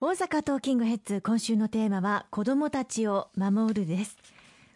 [0.00, 4.16] 大阪トーキングヘッズ今週のテーマは子どもたちを守るです。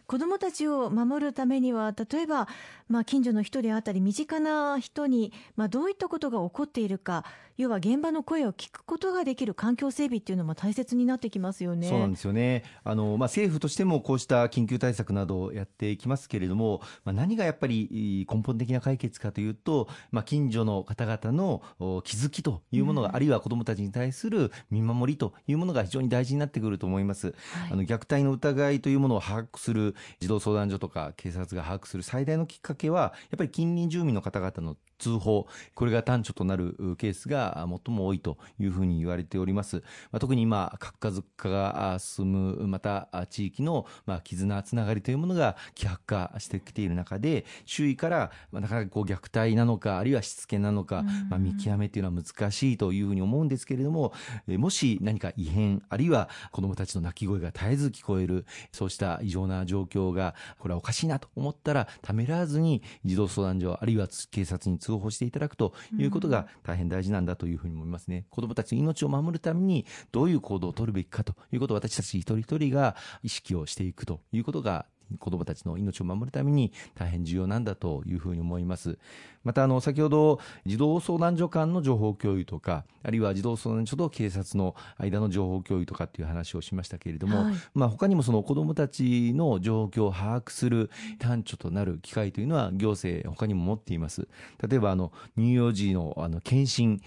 [0.07, 2.47] 子どもたちを守るためには例えば、
[2.87, 7.25] まあ、近所の人であったり身近な人に、まあ、どういったことが起こっているか
[7.57, 11.87] 要は現場の声を聞くことができる環境整備っていうのも大切になってきますよね。
[11.87, 21.61] そうなんですよねあの、まあ、政府としてもこうした緊急対策などをやっていきますけれども、まあ、何がやっぱり根本的な解決かというと、まあ、近所の方々の
[22.03, 27.27] 気づきというものが、うん、あるいは子どもたちに対する見守りというものが非常に大事になってくると思います。
[27.27, 27.35] はい、
[27.71, 39.77] あの虐待の疑いというものを把握する児童相談所とか警察が把握する最大のきっかけはやっぱり近隣住民の方々の通報これが端緒となるケースが最も多いというふうに言われております、
[40.11, 54.13] まあ、特に今核家族化が進むまた地域のまあ絆つながりというものが希薄化してきている中で周囲からなかなかこう虐待なのかあるいはしつけなのか、まあ、見極めというのは難しいというふうに思うんですけれども
[54.47, 68.25] もし何か異変あるいは子どもたちの泣き声が絶えず聞こえるそうした異常な状況がこれはおかしいなと思ったらためらわずに児童相談所あるいは警察に通報していただくということが大変大事なんだというふうに思いますね。
[68.29, 74.85] 子どもたちの命を守るためにどういう行動を取るべきかということを私たち一人一人が意識をしていくということが
[75.19, 78.97] 子どもたちの命を守るために大変重要なんだというふうに思います。
[79.43, 90.89] またあの先ほど児童相談所間の情報共有とかあるいは児童相談所と警察の間の情報共有とかっていう話をしましたけれども、はい、まあ他にもその子どもたちの状況を把握する
[91.21, 94.27] 端緒となる機会というのは行政他にも持っています。
[94.65, 97.01] 例えばあの乳幼児のあの検診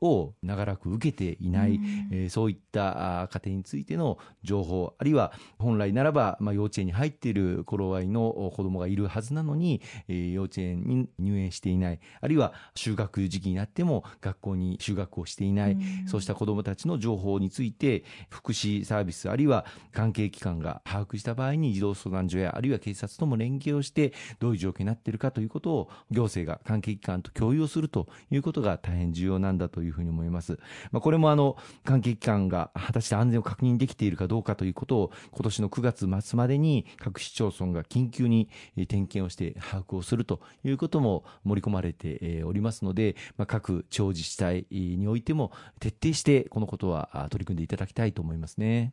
[0.00, 1.78] を長らく受けていない、
[2.10, 7.33] えー、そういった家庭についての情報あるいは本来ならばまあ幼稚園に入っている
[7.64, 12.00] 頃合いの子どもがいるはずなのに、えー、幼稚園に入園していない。
[12.20, 15.76] あるいは就学時期になっても学校に就学をしていない、
[16.06, 30.58] そうした子どもたちの情報について福祉サービスあるいは関係機関が把握した場合に児童相談所やあるいは警察とも連携をしてどういう状況になっているかということを行政が関係機関と共有をするということが大変重要なんだというふうに思います。
[30.92, 38.48] まあ、これもあの関係機関が果たして安全を確認できているかどうかということを今年の9月末までに各市町村が緊急に
[38.88, 48.92] 点検をして把握をするということも盛り込まれておりますので、まあ、各地方自治体においても徹底してこのことは取り組んでいただきたいと思いますね。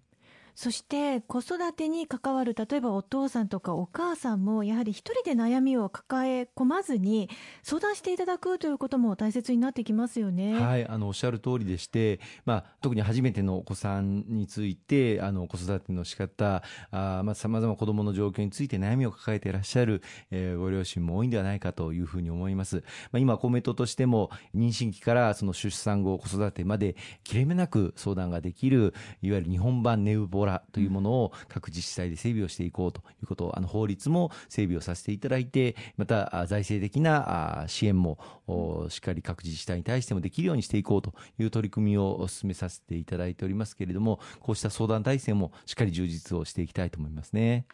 [0.56, 7.30] そして子育てに関わる例えばお父さんとかお母さんもやはり一人で悩みを抱え込まずに
[7.64, 10.60] 相談していただくということも大切になってきますよね。
[10.60, 20.02] はい、あのおっしゃる通りでして、まあ特に初めてのお子さんについてあの子育ての仕方、あまあ様々子供の状況について悩みを抱えていらっしゃる、
[20.32, 22.84] えー、ご両親も多いんではないかというふうに思います。
[23.12, 38.18] まあ今公明党としても妊娠期からその出産後子育てまで切れ目なく相談ができるいわゆる日本版ネウボラというものを各自治体で整備をしていこうということを、あの法律も整備をさせていただいて、また財政的な支援も
[38.90, 47.66] しっかり各自治体に対してもできるようにしていこうという取り組みを進めさせていただいておりますけれども、こうした相談体制もしっかり充実をしていきたいと思いますね。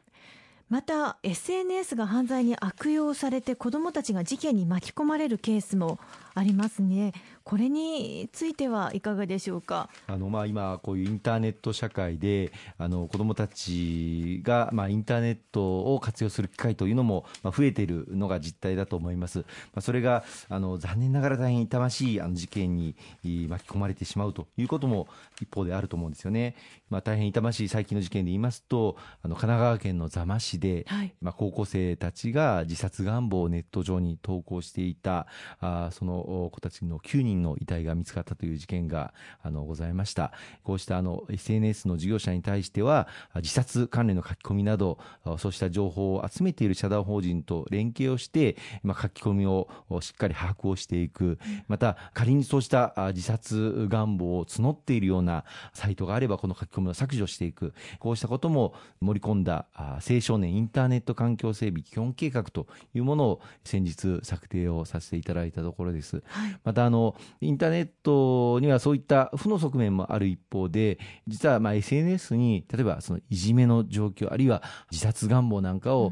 [0.69, 5.97] また SNS が犯罪に悪用されて子どもたちが事件に巻き込まれるケースも
[6.37, 7.13] ありますね。
[7.43, 9.89] これについてはいかがでしょうか？
[10.05, 19.39] あのまあ今こういうインターネット社会であの子どもたちがまあインターネットを活用する機会というのもまあ増えているのが実態だと思います。
[19.39, 19.45] ま
[19.77, 25.07] あそれがあの残念ながら大変痛ましいあの事件に巻き込まれてしまうということも
[25.41, 26.55] 一方であると思うんですよね。
[26.91, 35.25] まあ大変痛ましい最近の事件で言いますとあの神奈川県の座間市で、はい、まあ高校生たちが自殺願望をネット上に投稿していた
[35.59, 40.31] あその子たちの9人の遺体が見つかったという事件があのございました。
[40.63, 44.97] こうしたあの SNS の事業者に対しては自殺関連の書き込みなど
[45.37, 49.67] そうした情報を集めている社団法人と連携をして、まあ、書き込みを
[50.01, 51.39] しっかり把握をしていく。
[51.67, 57.73] また仮にそうした自殺願望を募っているようなサイトがあればこの書き込みを削除していく。
[57.99, 66.16] こうしたことも盛り込んだ青少年インターネット環境整備基本計画というものを先日策定をさせていただいたところです。
[66.25, 76.11] はい、またあのインターネットにはそういった負の側面もある一方で実はまあ SNS に例えばそのいじめの状況あるいは自殺願望なんかを、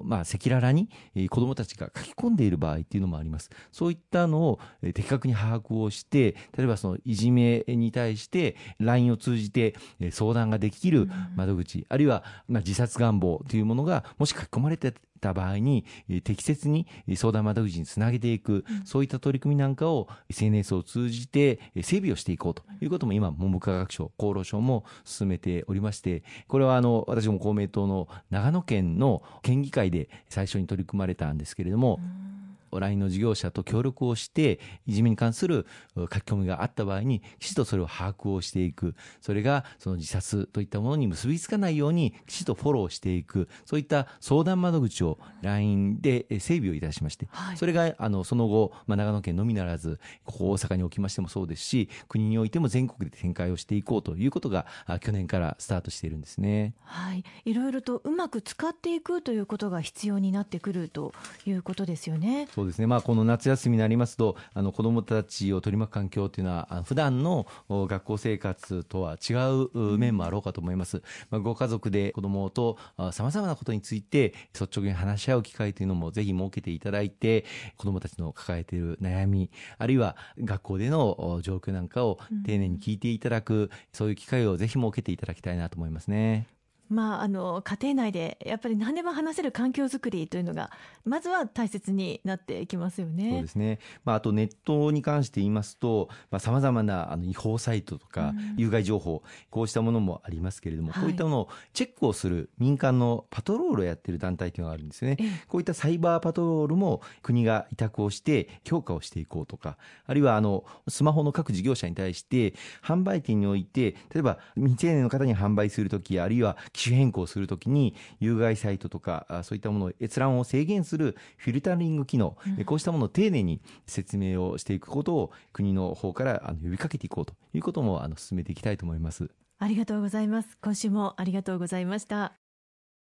[0.00, 0.88] うん、まあ赤裸々に
[1.28, 3.50] 子どもたちが書き込んでいる場合っていうのもあります。
[3.72, 4.60] そういったのを
[4.94, 9.74] 的確に把握をして例えばそのいじめに対して LINE を通じて
[10.10, 15.84] 相談ができる窓口、うん、あるいはまあ自殺願望というものがもし書き込まれてた場合に、
[16.24, 16.86] 適切に
[17.16, 22.86] 相談窓口につなげていく、うん、そういった取り組みなんかを SNS を通じて整備をしていこうとい。
[22.86, 32.29] うことも今、文部科学省、厚労省も進めておりまして、これはあの私も公明党の長野県の県議会で最初に取り組まれたんですけれども、うん
[32.78, 38.94] LINE の事業者と協力をして、いじめに関する書き込みがあった場合に、きちっとそれを把握をしていく。
[39.20, 43.48] それが、その自殺といったものに結びつかないように、きちっとフォローしていく。
[43.64, 54.66] そういった相談窓口を LINE で整備をいたしまして、はい、それが、あの、その後、まあ、長野県のみならず、ここ大阪におきましてもそうですし、国においても全国で展開をしていこうということが、
[55.00, 56.74] 去年からスタートしているんですね。
[56.84, 57.24] はい。
[57.44, 61.12] いろいろとうまく使っていくということが必要になってくると
[61.46, 62.48] いうことですよね。
[62.60, 69.32] そうですね、まあ、この夏休みになりますと、あの子どもたちを取り巻く環境というのは、普段の学校生活とは違
[69.72, 71.02] う面もあろうかと思います。
[71.30, 72.76] まあ、ご家族で子どもと
[73.12, 77.46] さまざまなことについて率直に話し合う機会というのもぜひ設けていただいて、
[77.78, 86.46] 子どもたちの抱えている悩み、あるいは学校での状況なんかを丁寧に聞いていただく、うん、そういう機会をぜひ設けていただきたいなと思いますね。
[86.90, 90.70] まあ、あの家庭内でやっぱり何でも話せる環境づくりというのが
[91.04, 93.30] まずは大切になっていきますよね。
[93.30, 93.78] そうですね。
[94.04, 96.08] まあ、あとネットに関して言いますと、
[96.38, 105.16] さまざ、まなあの違法サイトとか有害情報、こうしたものもありますけれども、こういったものをチェックをする民間のパトロールをやっている団体というのがあるんですよね。
[105.46, 129.30] こういったサイバーパトロールも国が委託をして強化をしていこうとか、あるいはあのスマホの各事業者に対して販売店において、例えば未成年の方に販売するとき、あるいは機種変更するときに、有害サイトとか、そういったものを閲覧を制限するフィルタリング機能、うん、こうしたものを丁寧に説明をしていくことを、国の方からあの呼びかけていこうということもあの進めていきたいと思います。
[129.58, 130.56] ありがとうございます。
[130.62, 132.39] 今週もありがとうございました。